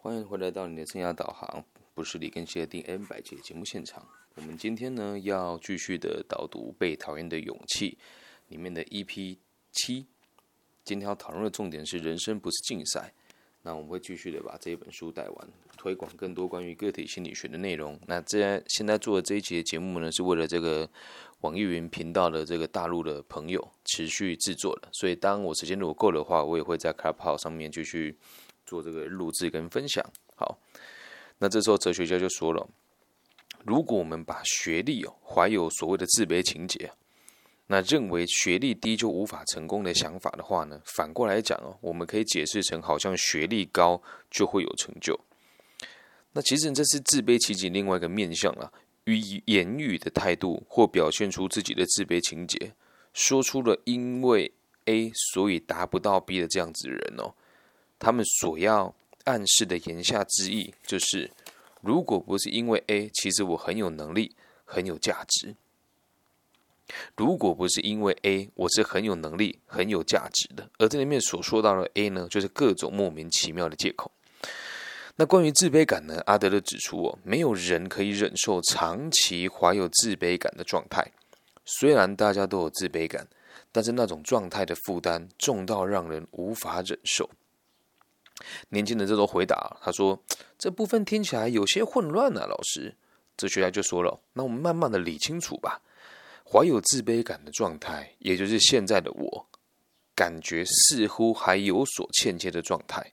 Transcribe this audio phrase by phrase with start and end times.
[0.00, 4.06] 欢迎回来到你的生涯导航，不是李根希的第 N 百节节目现场。
[4.36, 7.90] 我们今天呢要继续的导读《被讨厌的勇气》
[8.46, 9.36] 里面的 EP
[9.72, 10.06] 七。
[10.84, 13.12] 今天要讨论的重点是人生不是竞赛。
[13.62, 17.98] 那我们会继续的把这一本书带完，推广更多关于个体心理学的内容。
[18.06, 20.88] 那这现在做的这一期的节目呢，是为了这个
[21.40, 24.88] 网易云频道的这个大陆的朋友持续制作的。
[24.92, 28.16] 所以当我时间如果够的话，我也会在 Clubhouse 上面继续。
[28.68, 30.04] 做这个录制跟分享，
[30.36, 30.58] 好，
[31.38, 32.68] 那这时候哲学家就说了，
[33.64, 36.92] 如果我们把学历哦怀有所谓的自卑情节，
[37.66, 45.18] 那认为学历低就无法成功的想法的话呢，反过来讲哦，我们可以解释成好像学历高就会有成就。
[46.32, 48.70] 那其实这是自卑情节另外一个面向啊，
[49.04, 52.74] 与言语的态度或表现出自己的自卑情节，
[53.14, 54.52] 说出了因为
[54.84, 57.34] A 所以达不到 B 的这样子的人哦。
[57.98, 58.94] 他们所要
[59.24, 61.30] 暗示的言下之意，就是
[61.80, 65.54] 如果不是因为 A，其实我很有能力、很有价值；
[67.16, 70.70] 如果不是因为 A，我是很有能力、很有价值的。
[70.78, 74.10] 而这里面所说到的 A 呢，就是各种莫名其妙的借口。
[75.16, 76.22] 那关于自卑感呢？
[76.26, 81.10] 阿德勒指出哦，没有人可以忍受长期怀有自卑感的状态。
[81.64, 83.26] 虽然大家都有自卑感，
[83.72, 87.28] 但是那种状态的负担重到让人无法忍受。
[88.68, 90.22] 年轻人这时候回答，他说
[90.58, 92.94] ：“这部分听起来有些混乱呢。”老师，
[93.36, 95.82] 哲学家就说了：“那我们慢慢的理清楚吧。
[96.44, 99.46] 怀有自卑感的状态，也就是现在的我，
[100.14, 103.12] 感觉似乎还有所欠缺的状态。”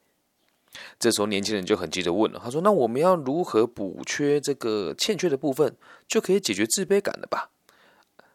[1.00, 5.76] 这时候年轻人就很急着问了：“他说，那我们要如何补缺这个欠缺的部分，
[6.08, 7.50] 就可以解决自卑感了吧？”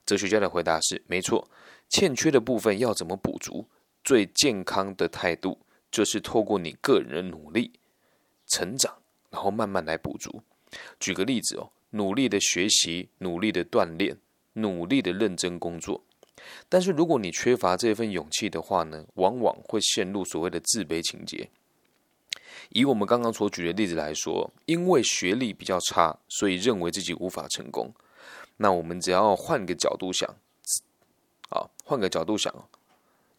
[0.06, 1.48] 哲学家的回答是：“没错，
[1.88, 3.66] 欠缺的部分要怎么补足？
[4.02, 5.58] 最健康的态度。”
[5.90, 7.72] 就是透过你个人的努力、
[8.46, 8.96] 成长，
[9.30, 10.42] 然后慢慢来补足。
[10.98, 14.16] 举个例子哦，努力的学习、努力的锻炼、
[14.54, 16.04] 努力的认真工作。
[16.68, 21.50] 但是如果你缺乏这份勇气的话呢，往往会陷入所谓的自卑情节。
[22.70, 27.92] 以我们刚刚所举的例子来说，因为学历比较差，所以认为自己无法成功。
[28.56, 30.28] 那我们只要换个角度想，
[31.50, 32.54] 啊，换个角度想。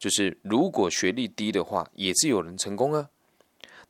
[0.02, 3.08] 就是如果学历低的话，也是有人成功啊。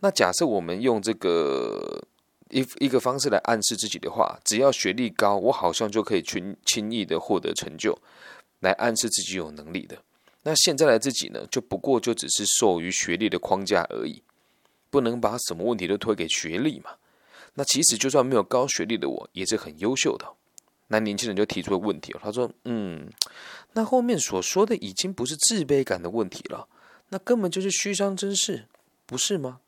[0.02, 2.06] 那假设我们用这个
[2.50, 7.98] 一一个方式来暗示自己的话，只要学历高，我好像就可以轻轻易的获得成就，
[8.60, 10.04] 来暗示自己有能力的。
[10.44, 14.22] 那现在的自己呢，就不过就只是受于学历的框架而已，
[14.90, 16.92] 不能把什么问题都推给学历嘛。
[17.54, 20.26] 那其实就算没有高学历的我，也是很优秀的。
[20.92, 23.10] 那年轻人就提出了问题了，他说：“嗯。”
[23.74, 26.68] 那后面所说的已经不是自卑感的问题了，
[27.10, 28.66] 那根本就是虚张声势，
[29.06, 29.62] 不是吗？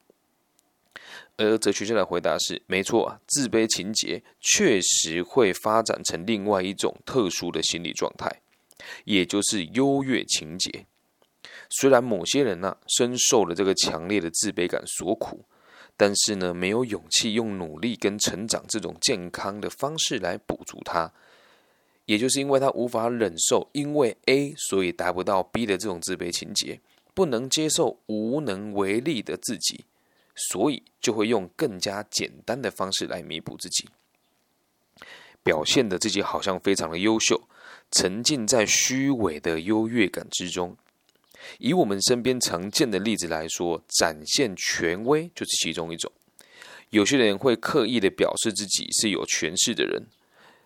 [1.38, 8.41] 而哲学家的回答是：没错啊，自卑情节确实会发展成另外一种特殊的心理状态，
[9.06, 10.85] 也就是优越情节。
[11.69, 15.45] 虽然某些人呢深受了这个强烈的自卑感所苦，
[15.95, 21.11] 但是呢没有勇气用努力跟成长这种健康的方式来补足它。
[22.05, 26.81] 也就是因为他无法忍受因为 A 所以达不到 B 的这种自卑情节，
[27.13, 29.85] 不能接受无能为力的自己，
[30.35, 33.87] 所以就会用更加简单的方式来弥补自己，
[35.43, 37.41] 表现的自己好像非常的优秀，
[37.89, 40.75] 沉浸在虚伪的优越感之中。
[41.59, 46.11] 以我们身边常见的例子来说，展现权威就是其中一种。
[46.89, 50.03] 有些人会刻意的表示自己是有权势的人。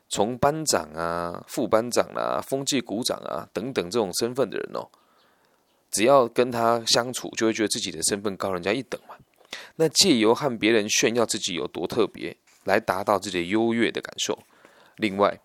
[0.09, 4.87] 从班长啊、副班长啊、风纪股长啊等等这种身份的人哦，
[5.91, 9.15] 只要跟他相处，就会觉得自己的身份高人家一等嘛。
[9.75, 14.37] 那借由和别人炫耀自己有多特别，来达到自己的优越的感受。
[14.95, 15.37] 另外，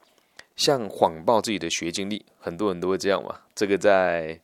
[0.54, 3.41] 像谎报自己的学经历，很多人都会这样嘛。
[3.54, 4.41] 这个在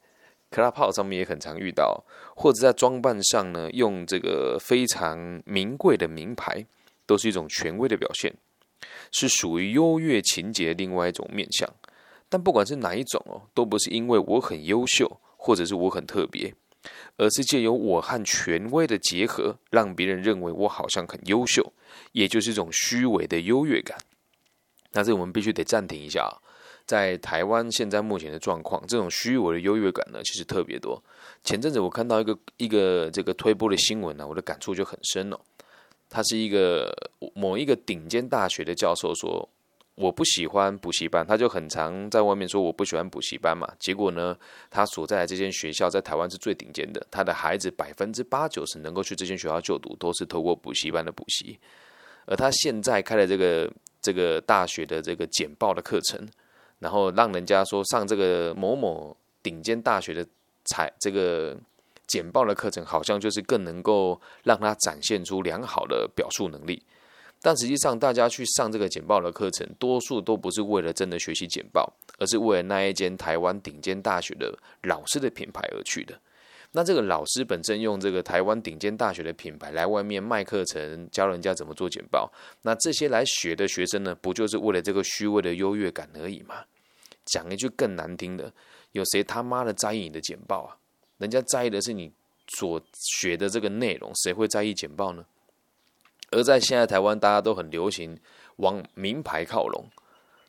[0.51, 2.05] Club 上面也很常遇到，
[2.35, 6.67] 或者在装扮上呢，用这个非常名贵的名牌，
[7.07, 8.35] 都是一种权威的表现。
[9.11, 11.69] 是属于优越情节另外一种面相，
[12.29, 16.55] 但不管是哪一种哦，都不是因为我很优秀，或者是我很特别，
[17.17, 21.73] 而是借由我和权威的结合，让别人认为我好像很优秀，
[22.13, 23.99] 也就是一种虚伪的优越感。
[24.93, 26.31] 那这我们必须得暂停一下，
[26.89, 31.01] 在台湾现在目前的状况，这种虚伪的优越感呢，其实特别多。
[31.45, 35.39] 前阵子我看到一个一个这个推播的新闻呢，我的感触就很深哦。
[36.09, 36.91] 他是一个
[37.35, 39.47] 某一个顶尖大学的教授说
[39.97, 43.71] ：“我不喜欢补习班，他就很常在外面说我不喜欢补习班嘛。
[43.79, 44.35] 结果呢，
[44.71, 51.59] 他所在的这间学校在台湾是最顶尖的，他的孩子百分之八九十能够去这间学校就读，都是透过补习班的补习。
[52.25, 53.71] 而他现在开了这个
[54.01, 56.27] 这个大学的这个简报的课程，
[56.79, 60.27] 然后让人家说上这个某某顶尖大学的
[60.65, 61.57] 采这个
[62.07, 66.83] 简报的课程，好像就是更能够让他展现出良好的表述能力。
[67.41, 74.53] 但实际上，大家去上这个简报的课程，多数都不是为了真的学习简报，而是为了那一间台湾顶尖大学的
[74.83, 76.21] 老师的品牌而去的。
[76.73, 82.31] 那这个老师本身用这个台湾顶尖大学的品牌来外面卖课程，教人家怎么做简报，
[82.63, 86.65] 那这些来学的学生呢，不就是为了这个虚伪的优越感而已吗？
[87.25, 88.53] 讲一句更难听的，
[88.93, 90.77] 有谁他妈的在意你的简报啊？
[91.19, 92.13] 人家在意的是你
[92.49, 95.25] 所学的这个内容，谁会在意简报呢？
[96.31, 98.19] 而在现在台湾，大家都很流行
[98.57, 99.87] 往名牌靠拢，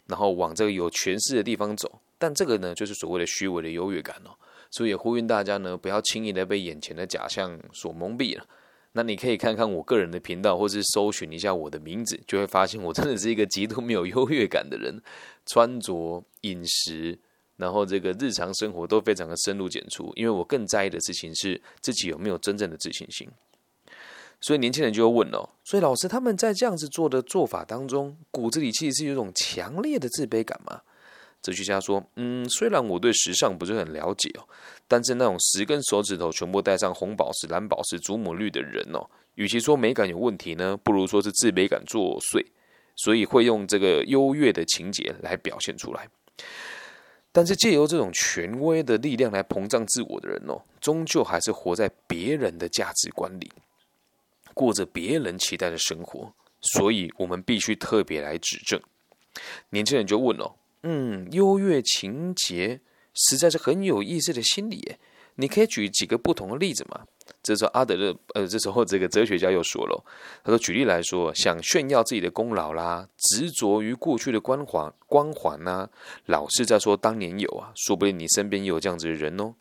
[0.07, 2.01] 然后往这个有权势的地方走。
[2.18, 4.31] 但这个呢，就是所谓的虚伪的优越感哦。
[4.71, 8.45] 所以也呼吁大家呢，不要轻易的被眼前的假象所蒙蔽了。
[8.94, 15.01] 那你可以看看我个人的频道，或是搜寻一下我的名字，就会发现我真的是一个极度没有优越感的人。
[15.45, 17.18] 穿着、饮食，
[17.57, 23.27] 然后这个日常生活都非常的深入简出，因为我更在意的事情是自己有没有真正的自信心。
[24.42, 30.81] 所以年轻人就会问哦，所以老师他们在这样子做的做法当中，骨子里其实是有一种强烈的自卑感吗？
[31.42, 34.44] 哲学家说，嗯，虽然我对时尚不是很了解哦，
[34.88, 42.46] 但是那种十根手指头全部戴上红宝石、蓝宝石、祖母绿的人哦，与其说美感有问题呢，不如说是自卑感作祟，
[42.98, 46.10] 所以会用这个优越的情节来表现出来。
[47.32, 53.50] 但是借由这种权威的力量来膨胀自我的人哦，终究还是活在别人的价值观里。
[54.54, 58.82] 过着别人期待的生活，所以我们必须特别来指正。
[59.70, 60.54] 年轻人就问了
[60.84, 62.80] ：“嗯，优越情节
[63.14, 64.96] 实在是很有意思的心理，
[65.36, 67.02] 你可以举几个不同的例子吗？”
[67.44, 70.04] 这时候阿德勒，呃，这时候这个哲学家又说了
[70.44, 75.90] ：“他说，举例来说，想炫耀自己的功劳啦，执着于过去的光环，光环呐，
[76.26, 79.54] 老是在说当年有啊，说不定你身边也有这样子的人哦。”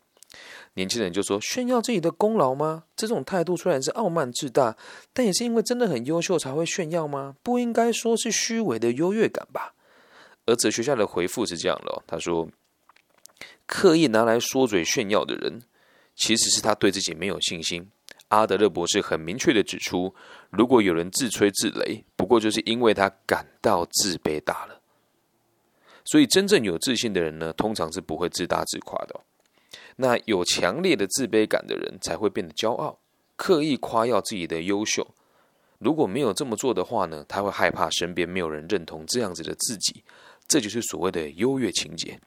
[0.75, 2.85] 年轻人就说：“炫耀自己的功劳吗？
[2.95, 4.77] 这种态度虽然是傲慢自大，
[5.13, 7.35] 但也是因为真的很优秀才会炫耀吗？
[7.43, 9.73] 不应该说是虚伪的优越感吧？”
[10.49, 12.49] 而哲学家的回复是这样的：“他说，
[13.67, 15.61] 刻意拿来说嘴炫耀的人，
[16.15, 17.87] 其实是他对自己没有信心。
[18.29, 20.13] 阿德勒博士很明确的指出，
[20.49, 24.81] 如果有人自吹自擂，不过就是因为他感到自卑大了。
[26.03, 29.19] 所以，真正有自信的人呢，通常是不会自大自夸的。”
[29.97, 32.97] 那有强烈的自卑感的人才会变得骄傲，
[33.35, 35.05] 刻意夸耀自己的优秀。
[35.77, 40.03] 如果没有这么做的话呢，他会害怕身边没有人认同这样子的自己，
[40.49, 42.19] 这就是所谓的优越情节。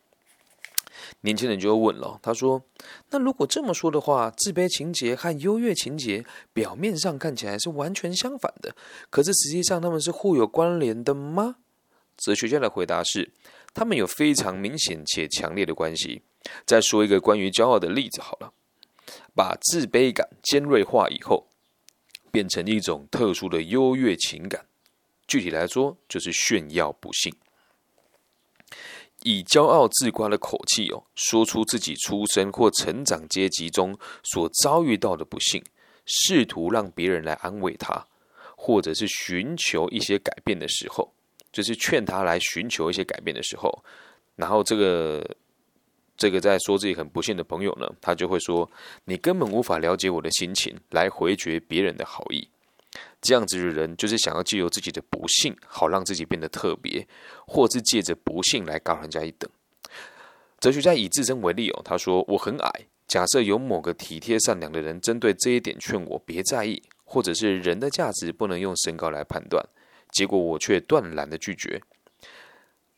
[1.21, 2.63] 年轻人就会问了，他说
[3.11, 8.75] ：“那如果这么说的话，自卑情节和优越情节表面上看起来是完全相反的，
[9.11, 11.57] 可是实际上他们是互有关联的吗？”
[12.17, 13.33] 哲学家的回答是：
[13.75, 16.23] 他们有非常明显且强烈的关系。
[16.65, 18.53] 再说一个关于骄傲的例子好了，
[19.35, 21.49] 把自卑感尖锐化以后，
[22.31, 24.67] 变成一种特殊的优越情感。
[25.27, 27.35] 具体来说，就是炫耀不幸，
[29.23, 35.63] 以骄傲自夸的口气哦，说出自己出身或成长阶级中所遭遇到的不幸，
[36.07, 38.07] 试图让别人来安慰他，
[38.57, 41.13] 或者是寻求一些改变的时候，
[41.53, 43.85] 就是劝他来寻求一些改变的时候，
[44.37, 45.37] 然后这个。
[46.15, 48.71] 这个在说自己很不幸的朋友呢，他就会说
[49.07, 52.47] ：“你根本无法了解我的心情，来回绝别人的好意。”
[53.23, 57.07] 这样子的人就是想要借由自己的不幸，好让自己变得特别，
[57.47, 59.49] 或是借着不幸来高人家一等。
[60.61, 69.65] 哲学家以自身为例哦，他说：“我很矮，假设有某个体贴善良的人针对这一点劝我别在意，或者是人的价值不能用身高来判断，
[70.11, 71.81] 结果我却断然的拒绝。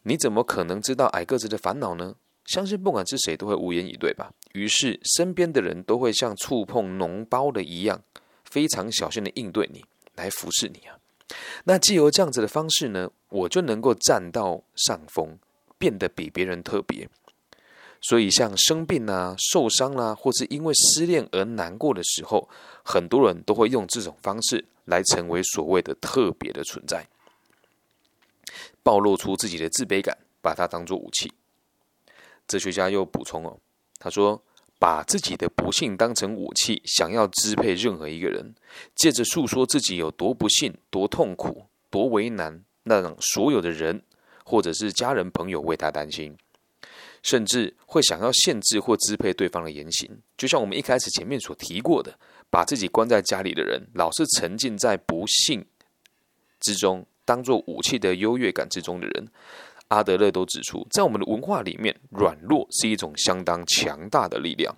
[0.03, 4.31] 你怎么可能知道矮个子的烦恼呢？”相信不管是谁都会无言以对吧？
[4.53, 8.03] 于是身边的人都会像触碰脓包的一样，
[8.45, 9.83] 非常小心的应对你，
[10.15, 10.99] 来服侍你啊。
[11.65, 15.39] 那既由这样子的方式呢，我就能够占到上风，
[15.79, 17.09] 变得比别人特别。
[18.03, 22.49] 所以像生病啊、受伤啦，或是因为失恋而难过的时候，
[22.85, 27.09] 很多人都会用这种方式来成为所谓的特别的存在，
[28.83, 31.33] 暴露出自己的自卑感，把它当做武器。
[32.47, 33.59] 哲学家又补充哦，
[33.99, 34.43] 他说
[34.79, 38.55] ：“把自己的不幸当成武器，想要支配任何一个人，
[38.95, 44.03] 借着诉说自己有多不幸、多痛苦、多为难，那让所有的人
[44.45, 46.37] 或者是家人朋友为他担心，
[47.23, 50.11] 甚至会想要限制或支配对方的言行。
[50.37, 52.19] 就像我们一开始前面所提过的，
[52.51, 55.65] 把自己关在家里的人，老是沉浸在不幸
[56.61, 59.29] 之中，当做武器的优越感之中的人，
[59.95, 64.75] 阿德勒都指出，在我们的文化里面，软弱是一种相当强大的力量。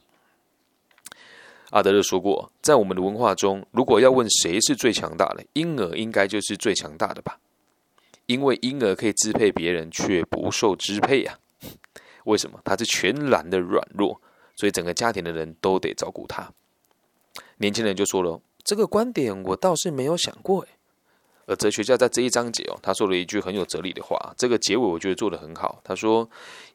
[1.71, 7.41] 阿德勒说过，在我们的文化中，如果要问谁是最强大的，婴儿应该就是最强大的吧？
[8.27, 11.39] 因为婴儿可以支配别人，却不受支配呀。
[12.25, 12.61] 为什么？
[12.63, 14.21] 他是全然的软弱，
[14.55, 16.53] 所以整个家庭的人都得照顾他。
[17.57, 20.69] 年轻人就说了：“这个观点我倒是没有想过。”诶，
[21.47, 25.81] 而哲学家在这一章节哦，他说了一句很有哲理的话，这个结尾我觉得做得很好。
[25.85, 26.29] 他说：“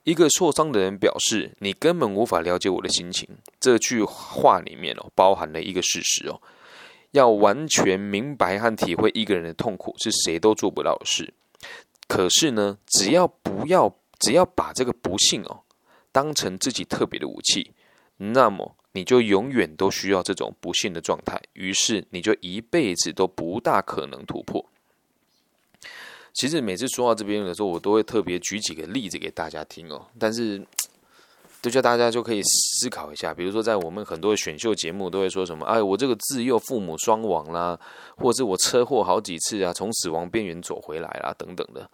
[0.03, 3.27] 一个受伤的人表示，你根本无法了解我的心情。”
[3.59, 6.41] 这句话里面哦，包含了一个事实哦，
[7.11, 11.33] 要完全明白和体会一个人的痛苦，是谁都做不到的事。
[12.07, 15.63] 可是呢，只要不要，只要把这个不幸哦，
[16.13, 17.71] 当成自己特别的武器，
[18.15, 18.77] 那么。
[18.93, 24.65] 你就永远都需要这种不幸的状态，于是你就一辈子都不大可能突破。
[26.33, 30.61] 其实每次说到这边的时候，我都会特别举几个例子给大家听哦，但是
[31.61, 33.33] 就叫大家就可以思考一下。
[33.33, 37.79] 比如说，在我们很多选秀节目都会说什么：“哎，我这个自幼父母双亡啦，
[38.17, 41.89] 或者是我车祸好几次啊，从死亡边缘走回来啦，等等的，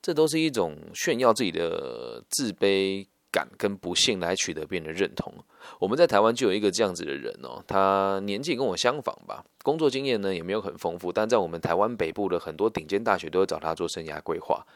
[0.00, 5.32] 这都是一种炫耀自己的自卑。”感跟不幸来取得别人的认同。
[5.78, 14.66] 我们在台湾就有一个这样子的人哦，他年纪跟我相仿吧，工作经验呢也没有很丰富，但在我们台湾北部的很多顶尖大学都会找他做生涯规划。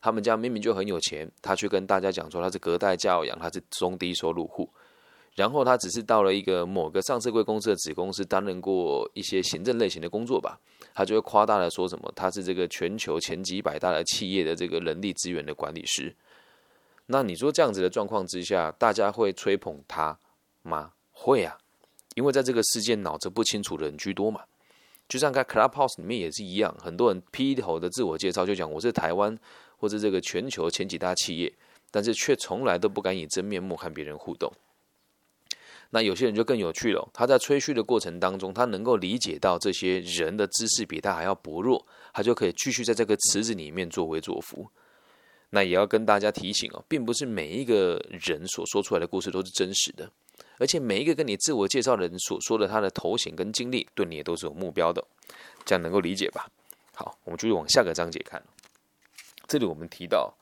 [0.00, 4.68] 他们家明明就很有钱，他去跟大家讲说他是隔代教养，他是中低收入户。
[5.34, 10.60] 然后他只是到了一个某个上市贵公司的子公司担任过一些行政类型的工作吧，
[10.94, 16.14] 他就会夸大的说什么他是这个全球前几百大的企业的这个人力资源的管理师。
[17.06, 20.18] 那你说这样子的状况之下，大家会吹捧他
[20.62, 20.92] 吗？
[21.12, 21.58] 会啊，
[22.14, 24.42] 因为在这个世界脑子不清楚的人居多嘛。
[25.06, 29.38] 就像在 Clubhouse 里面也是一样，很多人劈头的自我介绍就讲我是台湾
[29.76, 31.52] 或者这个全球前几大企业，
[31.90, 34.50] 但是却从来都不敢以真面目和别人互动。
[35.90, 44.66] 那有些人就更有趣了，他在吹嘘的过程当中，他能够理解到这些人的知识比他还要薄弱，他就可以继续在这个池子里面作威作福。
[45.54, 50.10] 那也要跟大家提醒哦，并不是每一个人所说出来的故事都是真实的，
[50.58, 55.06] 而且每一个跟你自我介绍的人所说的他的头衔跟经历，对你也都是有目标的，
[55.64, 56.50] 这样能够理解吧？
[56.92, 58.42] 好，我们继续往下个章节看。
[59.46, 60.34] 这里我们提到，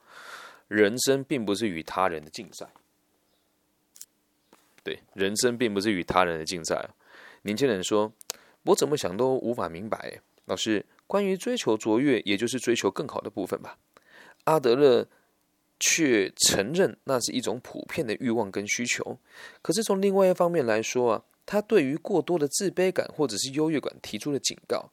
[0.67, 2.67] 人生并不是与他人的竞赛。
[4.83, 6.89] 对，人生并不是与他人的竞赛。
[7.43, 8.11] 年轻人说
[8.65, 13.77] ：“我怎么想都无法明白。”老师，关于追求卓越，也就是追求更好的部分吧。
[14.45, 15.07] 阿德勒
[15.79, 19.17] 却承认那是一种普遍的欲望跟需求，
[19.61, 24.89] 可是从另外一方面来说啊，他对于过多的自卑感或者是优越感提出了警告。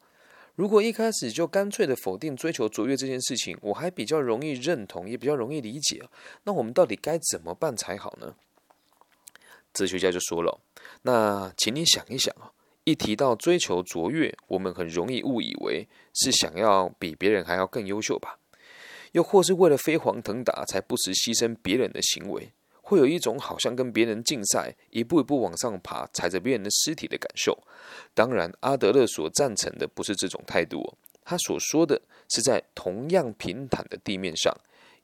[0.55, 6.03] 如果一开始就干脆的否定追求卓越这件事情，我还比较容易认同，也比较容易理解。
[6.43, 8.35] 那我们到底该怎么办才好呢？
[9.73, 10.59] 哲学家就说了
[11.03, 12.51] ：“那请你想一想啊，
[12.83, 18.37] 一提到追求卓越，我们很容易误以为是想要比别人还要更优秀吧。”
[19.11, 27.57] 又或是为了飞黄腾达才不时牺牲别人的行为，会有一种好像跟别人竞赛，一步一步往上爬，踩着别人的尸体的感受。
[28.13, 34.55] 当然，阿德勒所赞成的不是这种态度，他所说的是在同样平坦的地面上，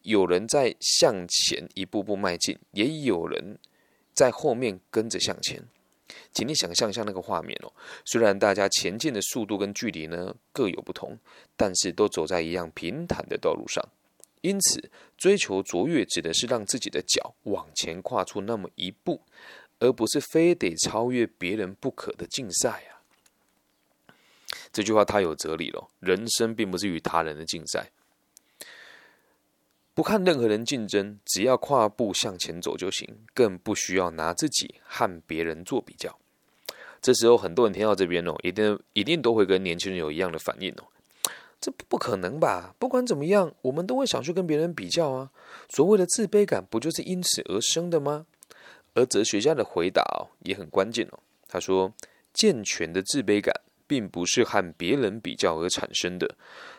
[0.04, 3.60] 有人在向前一步步迈进，也有人
[4.14, 5.64] 在后面跟着向前。
[6.32, 7.74] 请你想象一下那个画面哦，
[8.06, 11.18] 虽然大家前进的速度跟距离呢各有不同，
[11.58, 13.84] 但是都走在一样平坦的道路上。
[14.48, 19.22] 因此，追求卓越指的是让自己的脚往前跨出那么一步，
[19.80, 23.04] 而不是非得超越别人不可的竞赛啊！
[24.72, 25.90] 这句话太有哲理了。
[26.00, 27.92] 人生并不是与他人的竞赛，
[29.94, 36.18] 不看任何人竞争，只要跨步向前走就行，更不需要拿自己和别人做比较。
[37.02, 40.86] 这时候，很多人听到这边哦，一定一定都会跟年轻人有一样的反应哦。
[41.60, 42.76] 这不可能吧？
[42.78, 45.32] 不管怎么样，我们都会想去跟别人比较啊。
[45.70, 48.26] 所谓的自卑感，不就是因此而生的吗？
[48.94, 51.20] 而哲学家的回答哦，也很关键哦。
[51.48, 51.94] 他说，
[52.34, 53.54] 健全的自卑感，
[53.88, 56.36] 并不是和别人比较而产生的，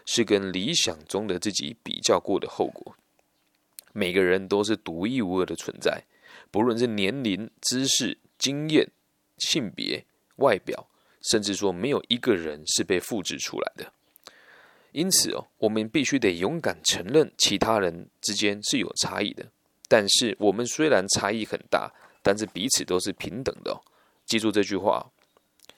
[0.07, 2.95] 是跟理想中的自己比较过的后果。
[3.93, 6.05] 每个人都是独一无二的存在，
[6.51, 8.89] 不论是年龄、知识、经验、
[9.39, 10.05] 性别、
[10.37, 10.89] 外表，
[11.23, 13.93] 甚至说没有一个人是被复制出来的。
[14.93, 19.47] 因此哦，我们必须得勇敢承认其他人之间是有差异的。
[19.89, 21.93] 但是我们虽然差异很大，
[22.23, 23.81] 但是彼此都是平等的。
[24.27, 25.11] 记住这句话：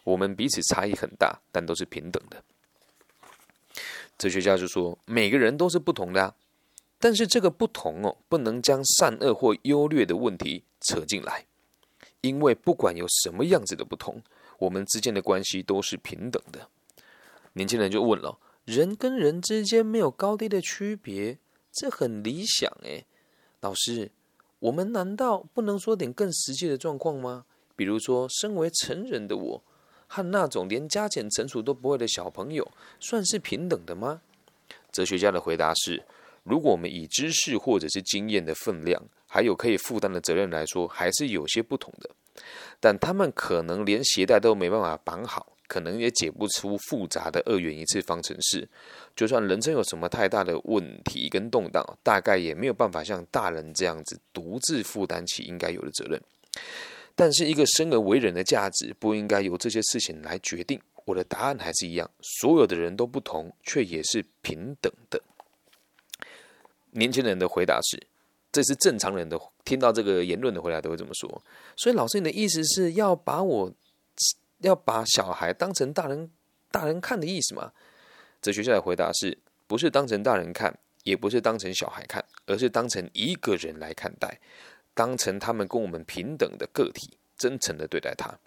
[0.05, 2.43] 我们彼此差异很大，但都是平等的。
[4.19, 6.35] 哲学家就说，每个人都是不同的，啊
[6.99, 11.47] 但是这个不同哦，不能将善恶或优劣的问题扯进来，
[12.21, 14.23] 因为不管有什么样子的不同，
[14.59, 16.69] 我们之间的关系都是平等的。
[17.55, 21.39] 年轻人就问了：人跟人之间没有高低的区别，
[21.73, 23.07] 这很理想诶。
[23.61, 24.11] 老师，
[24.59, 27.45] 我们难道不能说点更实际的状况吗？
[27.75, 29.63] 比如说，身为成人的我，
[30.07, 34.23] 和那种连加减乘除都不会的小朋友，算是平等的吗？
[34.93, 36.03] 哲学家的回答是：
[36.43, 42.11] 如果我们以知识或者是经验的分量，还有可以负担的责任来说，还是有些不同的。
[42.79, 45.55] 但他们可能连鞋带都没办法绑好。
[45.71, 48.69] 可能也解不出复杂的二元一次方程式，
[49.15, 56.21] 就算人生有什么太大的问题跟动荡，大概也没有办法像大人这样子独自负担起应该有的责任。
[57.15, 60.81] 但是，一个生而为人的价值不应该由这些事情来决定。
[61.05, 65.23] 我的答案还是一样：所有的人都不同，却也是平等的。
[66.91, 68.03] 年轻人的回答是：
[68.51, 71.43] 这是正常人的听到这个言论的回答都会这么说。
[71.77, 73.73] 所以，老师，你的意思是要把我？
[74.61, 76.31] 要把小孩当成大人，
[76.71, 77.73] 大人看的意思吗？
[78.41, 79.37] 哲学家的回答是：
[79.67, 84.41] 不是当成大人看，也不是当成小孩看，而是当成一个人来看待，
[84.95, 88.39] 当成他们跟我们平等的个体，真诚的对待他。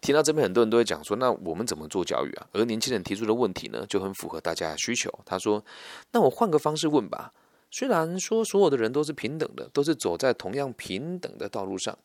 [0.00, 2.48] 听到这边，很多人都会讲说：那我们怎么做教育啊？
[2.52, 5.12] 而年轻人提出的问题呢，就很符合大家的需求。
[5.24, 5.64] 他说：
[6.10, 7.32] 那我换个方式问吧。
[7.70, 11.96] 虽然说所有的人都是平等的，都是走在同样平等的道路上，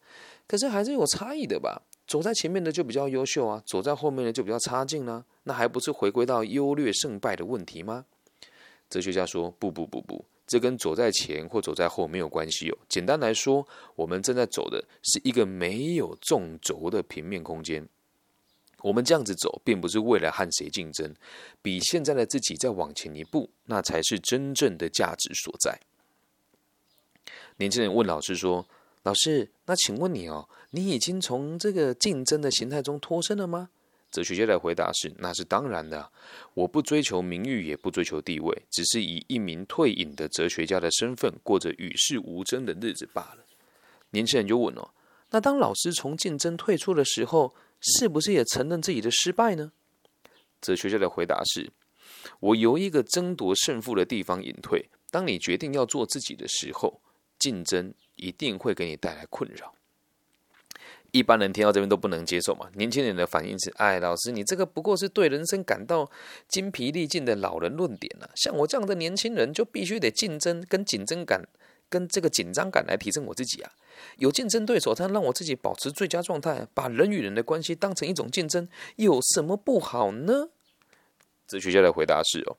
[0.48, 1.82] 可是还是有差异的吧？
[2.08, 5.26] 走在前面的就比较优秀啊，走在后面的就比较差劲呢。
[5.44, 8.06] 那还不是回归到优劣胜败的问题吗？
[8.90, 12.78] 哲学家说：不不不不，这跟走在前或走在后没有关系哦。
[12.88, 17.86] 简单来说，我们正在走的是一个没有纵轴的平面空间。
[18.82, 21.14] 我们这样子走，并不是为了和谁竞争，
[21.62, 25.78] 比现在的自己再往前一步，那才是真正的价值所在。
[27.58, 28.66] 年轻人问老师说。
[29.04, 33.70] 老师，那请问你哦，你已经从这个竞争的形态中脱身了吗？
[34.12, 36.12] 哲学家的回答是：那是当然的。
[36.54, 43.44] 我不追求名誉，也不追求地位，只是以一名退隐的哲学家的身份，过着与世无争的日子罢了。
[44.12, 44.92] 年轻人就问哦，
[45.32, 49.72] 那当老师从竞争退出的时候，是不是也承认自己的失败呢？
[50.62, 51.72] 哲学家的回答是：
[52.40, 54.90] 我由一个争夺胜负的地方隐退。
[55.10, 57.02] 当你决定要做自己的时候，
[57.40, 57.94] 竞争。
[58.20, 59.76] 一定会给你带来困扰。
[61.18, 62.70] 一般人听到这边都不能接受嘛。
[62.76, 66.10] 年轻人的反应是：哎，老师，你这个不过是对人生感到
[66.48, 68.30] 精疲力尽的老人论点啊。
[68.36, 71.44] 像我这样的年轻人，就必须得竞争，跟紧争感，
[71.90, 73.72] 跟这个紧张感来提升我自己啊。
[74.18, 76.68] 有竞争对手，才能让我自己保持最佳状态。
[76.74, 80.50] 把人与人的关系当成一种竞争，有什么不好呢？
[81.48, 82.58] 哲学家的回答是：哦。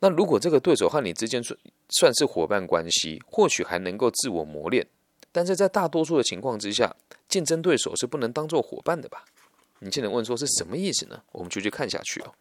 [0.00, 4.86] 那如果这个对手和你之间算算是伙伴关系，或许还能够自我磨练，
[5.34, 6.94] 但是在大多数的情况之下，
[7.28, 9.24] 竞争对手是不能当做伙伴的吧？
[9.80, 11.20] 你现在问说是什么意思呢？
[11.32, 12.32] 我们继续看下去哦。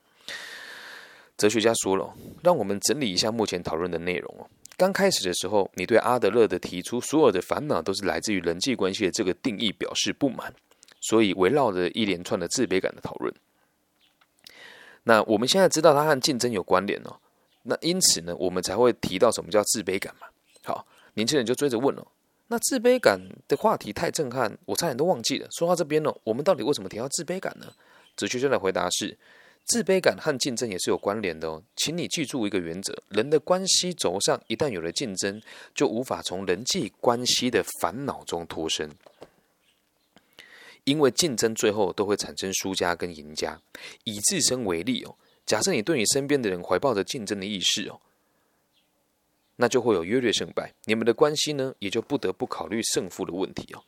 [1.35, 4.45] 哲学家说了，让我们整理一下目前讨论的内容哦。
[4.77, 10.53] 刚开始的时候，你对阿德勒的提出所有的烦恼都是来自于人际关系的这个定义表示不满，
[11.01, 13.33] 所以围绕着一连串的自卑感的讨论。
[15.01, 17.15] 那我们现在知道它和竞争有关联哦。
[17.63, 20.27] 那因此呢，我们才会提到什么叫自卑感嘛？
[20.63, 22.07] 好，年轻人就追着问了。
[22.47, 25.47] 那自卑感的话题太震撼，我差点都忘记了。
[25.51, 27.73] 说到这边呢，我们到底为什么提到自卑感呢？
[28.15, 29.17] 哲学家的回答是：
[29.65, 31.63] 自卑感和竞争也是有关联的哦。
[31.75, 35.41] 请你记住一个原则：人的关系轴上一旦有了竞争，
[35.73, 38.91] 就无法从人际关系的烦恼中脱身，
[40.83, 43.59] 因为竞争最后都会产生输家跟赢家。
[44.03, 45.15] 以自身为例哦。
[45.45, 47.99] 假设你对你身边的人怀抱着竞争的意识哦，
[49.55, 53.83] 那就会有约略胜败，你们的关系呢也就不得不考虑胜负的问题哦。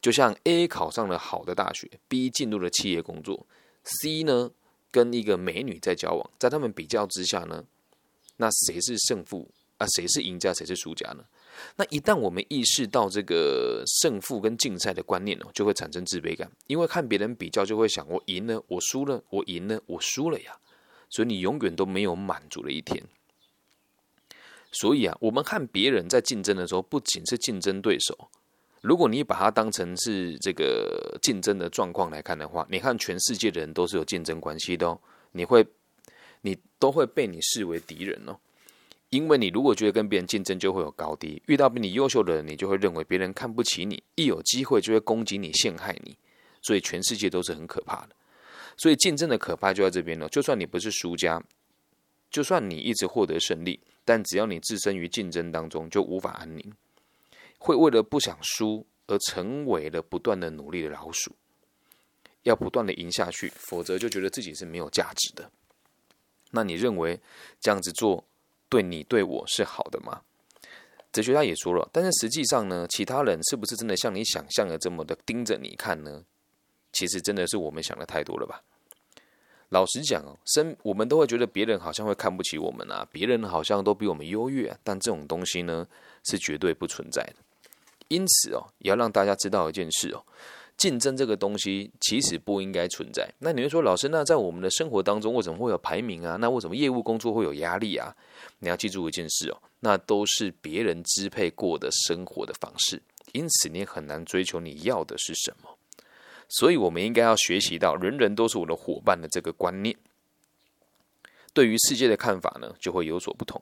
[0.00, 3.46] 就像 A 考上了好的大学，B 进入了企业工作
[3.82, 4.50] ，C 呢
[4.90, 7.64] 跟一个美女在交往，在他们比较之下呢，
[8.36, 9.48] 那谁是胜负
[9.78, 9.86] 啊？
[9.96, 10.52] 谁是赢家？
[10.52, 11.24] 谁是输家呢？
[11.76, 20.54] 那一旦我们意识到这个胜负跟竞赛的观念哦，就会产生自卑感，因为看别人比较就会想：我赢了，我输了，我赢了，我输了呀。
[21.08, 23.02] 所以你永远都没有满足的一天。
[24.72, 28.28] 所以啊，我们和别人在竞争的时候，不仅是竞争对手。
[28.82, 35.00] 如果你把它当成是这个竞争的状况来看的话，你看全世界的人都是有竞争关系的哦。
[35.32, 35.66] 你会，
[36.42, 38.36] 你都会被你视为敌人哦。
[39.10, 46.16] 因为你如果觉得跟别人竞争就会有高低，遇到比你优秀的人，你就会认为别人看不起你，一有机会就会攻击你、陷害你，
[46.60, 48.10] 所以全世界都是很可怕的。
[48.76, 50.28] 所以竞争的可怕就在这边了。
[50.28, 51.42] 就算你不是输家，
[52.30, 56.72] 就算你一直获得胜利，但只要你置身于竞争当中，就无法安宁，
[57.58, 61.36] 会为了不想输而成为了不断的努力的老鼠，
[62.44, 65.50] 要不断的赢下去，否则就觉得自己是没有价值的。
[66.52, 67.20] 那你认为
[67.60, 68.24] 这样子做？
[68.68, 70.22] 对你对我是好的吗？
[71.12, 76.24] 哲学家也说了，但是实际上呢，其他人是不是真的像你想象的这么的盯着你看呢？
[76.92, 78.60] 其实真的是我们想的太多了吧。
[79.70, 85.86] 老实讲哦，生我们都会觉得别人好像会看不起我们啊，别人好像都比我们优越，但这种东西呢
[86.24, 87.36] 是绝对不存在的。
[88.08, 90.22] 因此哦，也要让大家知道一件事哦。
[90.76, 93.26] 竞争这个东西其实不应该存在。
[93.38, 96.36] 那你会说，老师，那在我们的生活当中，为什么会有排名啊？
[96.36, 98.14] 那为什么业务工作会有压力啊？
[98.58, 103.02] 你要记住一件事哦，那都是别人支配过的生活的方式，
[103.32, 105.75] 因此你很难追求你要的是什么。
[106.48, 109.96] 所以，我们应该要学习到人人都是我的伙伴的这个观念。
[111.52, 113.60] 对于世界的看法呢，就会有所不同。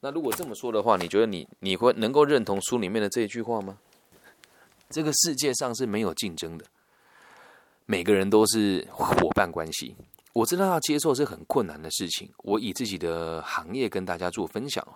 [0.00, 3.78] 那如果这么说的话，你觉得你你会能够认同书里面的这一句话吗？
[4.90, 6.66] 这个世界上是没有竞争的，
[7.86, 9.94] 每个人都是伙伴关系。
[10.34, 12.28] 我知道要接受是很困难的事情。
[12.38, 14.86] 我以自己的行业跟大家做分享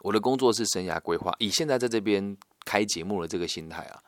[0.00, 4.02] 我的工作是生涯规划，以现在在这边开节目的这个心态啊，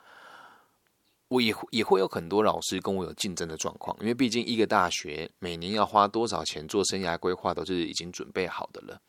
[1.28, 9.00] 我也也会有很多老师跟我有竞争的状况，因为毕竟一个大学每年要花多少钱做生涯规划都是已经准备好的了。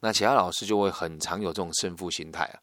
[0.00, 2.58] 那其他老师就会很常有这种胜负心态啊。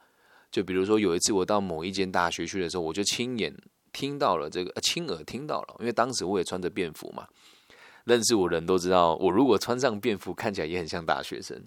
[0.51, 3.55] 就比如说有一次我到某一间大学去的时候，我就亲眼
[3.91, 7.27] 听到了这个，亲耳听到了，因为当时我也穿着便服嘛，
[8.03, 11.63] 认识我人都知道，我如果穿上便服，看起来也很像大学生。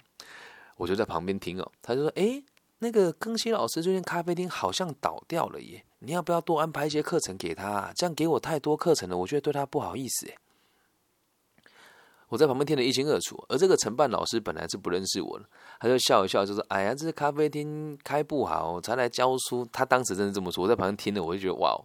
[0.77, 2.43] 我就在旁边听哦，他就说：“哎，
[2.81, 7.93] 那个庚希老师最近咖啡厅好像倒掉了耶，你要不要多安排一些课程给他？
[7.97, 10.37] 这样给我太多课程了，我觉得对他不好意思。”哎。
[12.29, 15.45] 我在旁边听得一清二楚，而这个承办老师本来是不认识我的，
[15.81, 21.83] 他就笑一笑，就说：“哎呀，这是咖啡厅开不好，才来教书。”他当时真的这么说，我在旁边听了，我就觉得哇哦。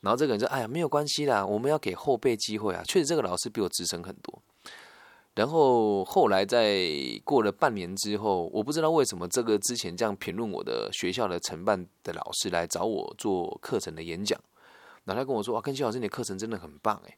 [0.00, 4.33] 然后这个人说：“哎呀，没有关系啦，我们要给后辈机会啊。”确实，这个老师比我资深很多。
[5.34, 6.88] 然后后来在
[7.24, 14.40] 过了半年之后，我不知道为什么这个之前这样评论我的学校的承办的老师来找我做课程的演讲，
[15.04, 17.14] 然后他跟我说：“哇，跟谢老师你的课程真的很棒诶。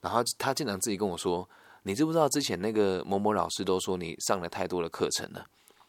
[0.00, 1.48] 然后他竟然自己跟我说。
[1.84, 5.42] 你知不知道之前那个某某老师都说你上了太多的课程了？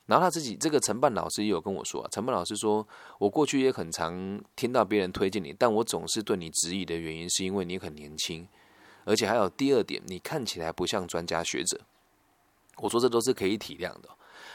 [0.06, 2.88] 然后他自己这个承办老师也有跟我说，承办老师说
[3.20, 8.48] 我过去也很常听到别人推荐你，但我总是对你质疑的原因是因为你很年轻，
[9.04, 11.80] 而且还有第二点，你看起来不像专家学者。
[12.78, 14.10] 我说这都是可以体谅的。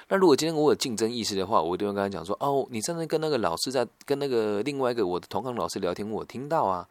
[0.09, 6.89] 那如果今天我有竞争意识的话，我一定会跟他讲说：哦，你上次跟那个老师在跟那个另外一个我的同行老师聊天，我听到啊。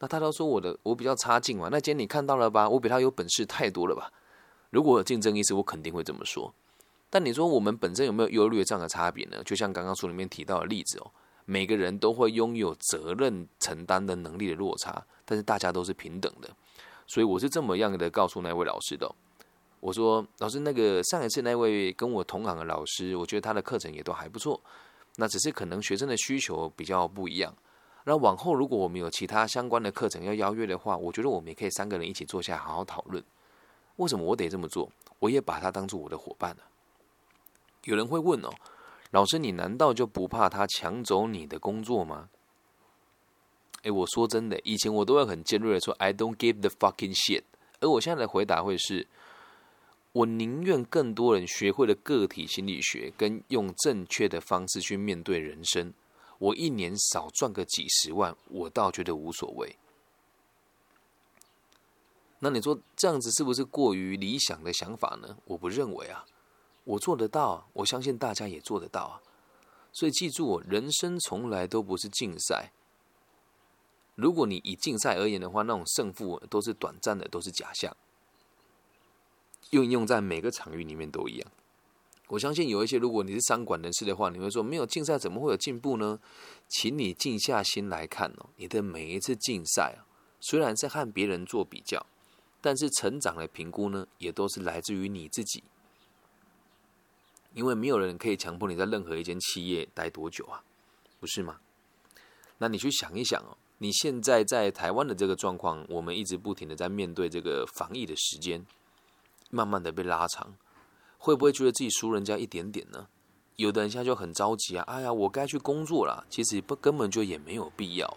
[0.00, 1.68] 那他都说我的我比较差劲嘛？
[1.70, 2.68] 那今天你看到了吧？
[2.68, 4.12] 我比他有本事太多了吧？
[4.70, 6.52] 如果有竞争意识，我肯定会这么说。
[7.08, 9.42] 但你说我们本身有没有优劣这样的差别呢？
[9.44, 11.10] 就像刚刚书里面提到的例子哦，
[11.44, 16.50] 每个人都会拥有责任承担的能力的落差，但是大家都是平等的。
[17.06, 19.10] 所以我是这么样的告诉那位老师的。
[19.80, 24.60] 我说老师，那个上一次那位跟我同行的老师，我觉得他的课程也都还不错。
[25.16, 27.54] 那只是可能学生的需求比较不一样。
[28.04, 33.22] 那往后，如果我们有其他相关的课程要邀约的话，我觉得我们也可以三个人一起坐下好好讨论。
[33.96, 34.90] 为什么我得这么做？
[35.18, 36.62] 我也把他当做我的伙伴了。
[37.84, 38.50] 有人会问哦，
[39.10, 42.28] 老师，你难道就不怕他抢走你的工作吗？
[43.84, 47.42] 诶，我说真的，以前我都会很尖锐的说 “I don't give the fucking shit”，
[47.80, 49.06] 而我现在的回答会是：
[50.12, 55.92] 我宁愿更多人学会了个体心理学，跟用正确的方式去面对人生。
[56.38, 59.76] 我一年少赚个几十万，我倒觉得无所谓。
[62.38, 65.36] 那你说这样子是不是过于理想的想法呢？
[65.44, 66.24] 我不认为啊，
[66.84, 69.20] 我做得到，我相信大家也做得到啊。
[69.92, 72.72] 所以记住，人生从来都不是竞赛。
[74.14, 77.96] 如果你以竞赛而言的话，那种胜负都是短暂的，都是假象。
[79.70, 81.50] 运用在每个场域里面都一样。
[82.28, 86.18] 我相信有一些，如果你是商管人士的话，你会说没有竞赛怎么会有进步呢？
[86.68, 90.06] 请你静下心来看哦，你的每一次竞赛啊，
[90.40, 92.06] 虽然是和别人做比较，
[92.60, 95.62] 但是成长的评估呢，也都是来自于你自己。
[97.52, 100.64] 因为没有人可以强迫你在任何一间企业待多久啊，
[101.20, 101.60] 不是吗？
[102.58, 108.64] 那你去想一想哦，你现在在台湾的这个状况，我们一直不停的在面对这个防疫的时间。
[109.50, 110.54] 慢慢的被拉长？
[111.18, 113.08] 会不会觉得自己输人家一点点呢？
[113.56, 114.84] 有的人现在就很着急啊！
[114.88, 116.24] 哎呀，我该去工作了。
[116.30, 118.16] 其实不根本就也没有必要。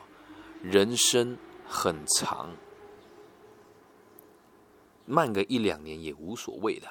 [0.64, 2.56] 人生很长，
[5.06, 6.88] 慢个一两年也无所谓的。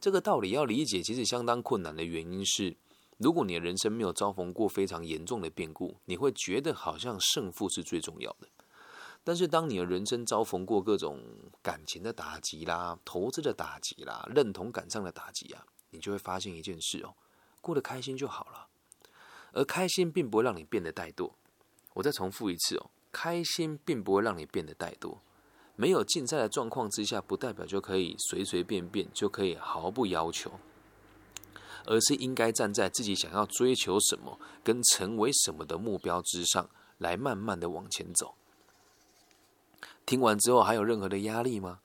[0.00, 2.74] 这个道理要理解，其实相当困难的原因是，
[3.18, 8.48] 如果你的人生没有遭逢过非常严重的变故，你会觉得好像胜负是最重要的。
[9.24, 11.20] 但是，当你的人生遭逢过各种
[11.62, 17.14] 感情的打击啦、投资的打击啦、认同感上的打击啊，你就会发现一件事哦，
[17.60, 18.68] 过得开心就好了。
[19.52, 21.32] 而开心并不会让你变得怠惰。
[21.94, 25.18] 我再重复一次哦，开心并不会让你变得怠惰。
[25.74, 30.52] 没有竞赛的状况之下，不代表就可以随随便便就可以毫不要求，
[31.86, 36.68] 而是应该站在自己想要追求什么跟成为什么的目标之上，
[36.98, 38.34] 来慢慢的往前走。
[40.04, 41.80] 听完之后还有任何的压力吗？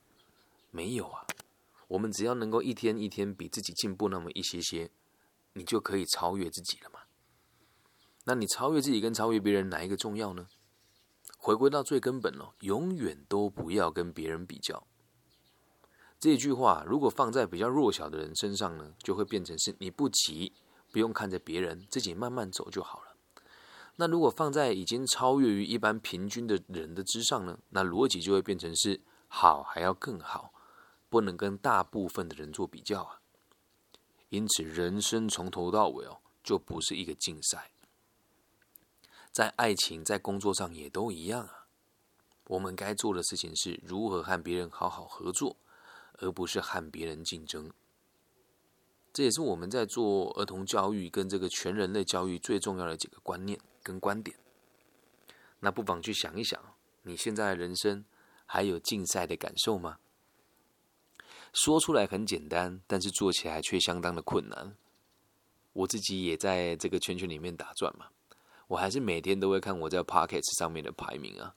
[0.69, 1.25] 没有啊，
[1.87, 4.89] 我们只要能够一天一天比自己进步那么一些些，
[5.53, 6.99] 你就可以超越自己了嘛。
[8.25, 10.47] 那你超越自己跟超越别人哪一个重要呢？
[11.37, 14.85] 回归到最根本哦，永远都不要跟别人比较。
[16.21, 20.53] 这句话如果放在比较弱小的人身上呢，就会变成是你不急，
[20.91, 23.15] 不用看着别人，自己慢慢走就好了。
[23.95, 30.53] 那如果放在已经超越于一般平均的人的之上呢，那逻辑就会变成是好还要更好，
[31.09, 33.19] 不能跟大部分的人做比较啊。
[34.29, 37.71] 因此，人生从头到尾哦，就不是一个竞赛。
[39.31, 41.65] 在爱情、在工作上也都一样啊。
[42.45, 45.57] 我们该做的事情是如何和别人好好合作，
[46.21, 47.69] 而不是和别人竞争。
[49.13, 54.37] 这也是我们在做儿童教育跟这个全人类教育最重要的几个观念跟观点。
[55.59, 56.59] 那不妨去想一想，
[57.03, 58.05] 你现在的人生
[58.45, 59.99] 还有竞赛的感受吗？
[61.53, 64.77] 说出来很简单，但是做起来却相当的困难。
[65.73, 68.07] 我自己也在这个圈圈里面打转嘛。
[68.67, 71.53] 我还是每天都会看我在 Pocket 上面的排名啊！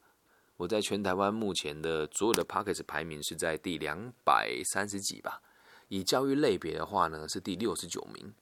[0.56, 5.42] 我在全台湾目前的所有的 Pockets 排名是在第两百三十几吧。
[5.88, 8.32] 以教育类别的话呢，是第六十九名。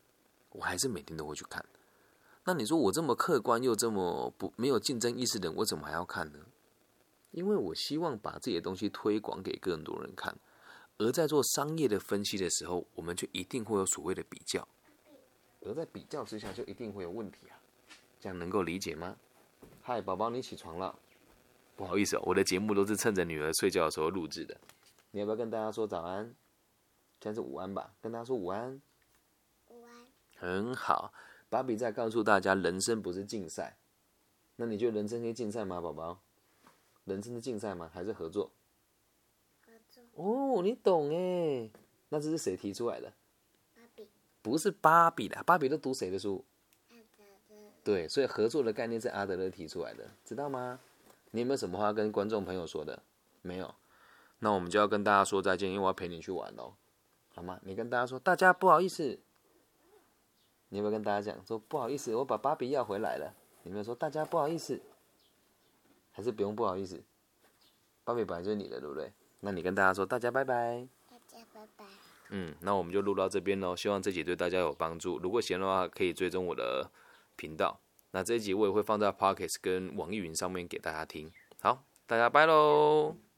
[0.50, 1.64] 我还是每天都会去看。
[2.44, 6.40] 那你说我这么客观又这么不没有竞争意识的人，我怎么还要看呢？
[7.30, 10.36] 因为我希望把自己的东西推广给更多人看。
[10.98, 14.68] 而在做商业的分析的时候，我们就一定会有所谓的比较。
[15.62, 17.56] 而在比较之下，就一定会有问题啊！
[18.20, 19.16] 这样能够理解吗？
[19.80, 20.94] 嗨，宝宝，你起床了。
[21.82, 24.56] 不好意思哦，我的节目都是趁着女儿睡觉的时候录制的。
[25.10, 26.32] 你要不要跟大家说早安？
[27.20, 27.92] 现在是午安吧？
[28.00, 28.80] 跟大家说午安。
[29.66, 30.06] 午安。
[30.36, 31.12] 很好，
[31.50, 33.76] 芭比在告诉大家，人生不是竞赛。
[34.54, 36.20] 那你觉得人生是竞赛吗，宝宝？
[37.04, 37.90] 人生的竞赛吗？
[37.92, 38.52] 还是合作？
[39.66, 40.04] 合作。
[40.14, 41.68] 哦，你懂哎。
[42.10, 43.12] 那这是谁提出来的？
[43.74, 44.06] 芭比。
[44.40, 46.44] 不是芭比的，芭比都读谁的书？
[47.82, 50.78] 对，所以合作的概念是阿德勒提出来的，知道吗？
[51.32, 53.02] 你有没有什么话跟观众朋友说的？
[53.40, 53.74] 没有，
[54.38, 56.74] 那我们就要跟大家说再见，因为我要陪你去玩喽，
[57.34, 57.58] 好吗？
[57.64, 59.18] 你跟大家说，大家不好意思，
[60.68, 63.34] 你有没有跟大家讲说不好意思，我把芭比要回来了？
[63.64, 64.80] 有没有说大家不好意思？
[66.12, 67.02] 还是不用不好意思？
[68.04, 69.12] 芭比本来就是你的，对不对？
[69.40, 70.86] 那你跟大家说，大家拜拜。
[71.08, 71.84] 大家拜拜。
[72.28, 75.18] 嗯，那我们就录到这边喽，希望这集对大家有帮助。
[75.18, 76.90] 如果行的话，可以追踪我的。
[77.34, 77.80] 频道，
[78.12, 81.30] 那这一集我也会放在 Pockets 跟网易云上面给大家听。
[81.60, 83.31] 好，大家拜喽。